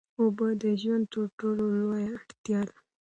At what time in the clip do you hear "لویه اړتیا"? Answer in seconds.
1.77-2.59